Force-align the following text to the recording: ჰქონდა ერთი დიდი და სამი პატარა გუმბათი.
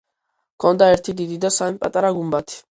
ჰქონდა 0.55 0.87
ერთი 0.95 1.15
დიდი 1.21 1.39
და 1.45 1.53
სამი 1.61 1.81
პატარა 1.87 2.15
გუმბათი. 2.21 2.63